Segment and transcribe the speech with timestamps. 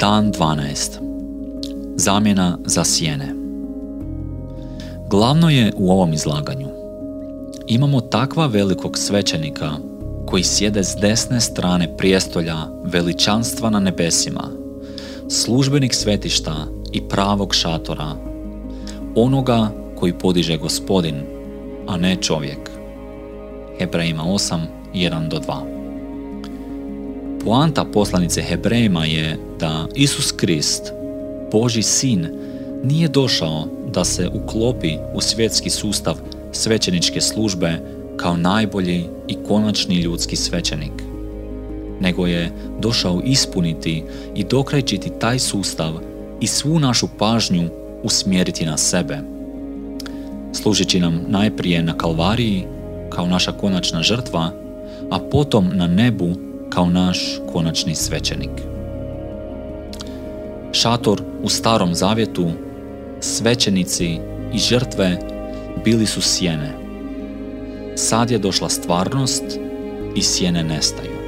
[0.00, 0.98] Dan 12.
[1.96, 3.34] Zamjena za sjene.
[5.10, 6.68] Glavno je u ovom izlaganju.
[7.66, 9.70] Imamo takva velikog svećenika
[10.26, 14.44] koji sjede s desne strane prijestolja veličanstva na nebesima,
[15.28, 16.54] službenik svetišta
[16.92, 18.12] i pravog šatora,
[19.14, 21.14] onoga koji podiže gospodin,
[21.86, 22.70] a ne čovjek.
[23.78, 24.60] Hebrejima 8,
[24.94, 25.77] 1 do 2.
[27.44, 30.92] Poanta poslanice Hebrejima je da Isus Krist,
[31.52, 32.28] Boži sin,
[32.84, 36.16] nije došao da se uklopi u svjetski sustav
[36.52, 37.80] svećeničke službe
[38.16, 40.92] kao najbolji i konačni ljudski svećenik,
[42.00, 45.92] nego je došao ispuniti i dokrajčiti taj sustav
[46.40, 47.68] i svu našu pažnju
[48.02, 49.18] usmjeriti na sebe.
[50.52, 52.64] Služeći nam najprije na kalvariji
[53.10, 54.50] kao naša konačna žrtva,
[55.10, 58.50] a potom na nebu kao naš konačni svećenik.
[60.72, 62.50] Šator u starom zavjetu,
[63.20, 64.18] svećenici
[64.54, 65.18] i žrtve
[65.84, 66.74] bili su sjene.
[67.96, 69.44] Sad je došla stvarnost
[70.16, 71.18] i sjene nestaju.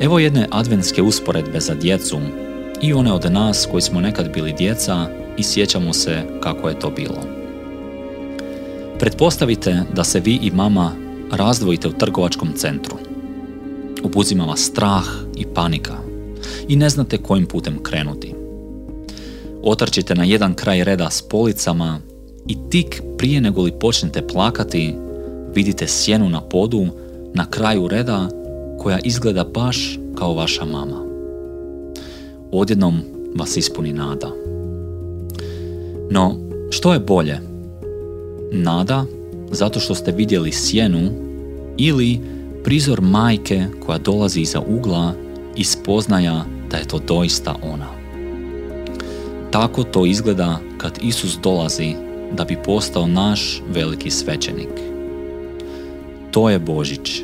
[0.00, 2.18] Evo jedne adventske usporedbe za djecu
[2.82, 6.90] i one od nas koji smo nekad bili djeca i sjećamo se kako je to
[6.90, 7.20] bilo.
[8.98, 10.92] Pretpostavite da se vi i mama
[11.32, 13.11] razdvojite u trgovačkom centru.
[14.04, 15.04] Ubuzima vas strah
[15.36, 15.96] i panika
[16.68, 18.34] i ne znate kojim putem krenuti.
[19.62, 22.00] Otrčite na jedan kraj reda s policama
[22.46, 24.94] i tik prije nego li počnete plakati,
[25.54, 26.86] vidite sjenu na podu
[27.34, 28.28] na kraju reda
[28.78, 31.06] koja izgleda baš kao vaša mama.
[32.52, 33.00] Odjednom
[33.36, 34.30] vas ispuni nada.
[36.10, 36.36] No,
[36.70, 37.40] što je bolje?
[38.52, 39.04] Nada
[39.50, 41.10] zato što ste vidjeli sjenu
[41.76, 42.20] ili
[42.64, 45.14] prizor majke koja dolazi iza ugla
[45.56, 47.88] i spoznaja da je to doista ona.
[49.50, 51.94] Tako to izgleda kad Isus dolazi
[52.32, 54.68] da bi postao naš veliki svećenik.
[56.30, 57.22] To je Božić.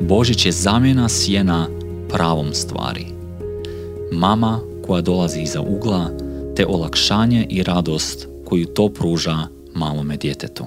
[0.00, 1.68] Božić je zamjena sjena
[2.08, 3.06] pravom stvari.
[4.12, 6.10] Mama koja dolazi iza ugla,
[6.56, 9.38] te olakšanje i radost koju to pruža
[9.74, 10.64] malome djetetu.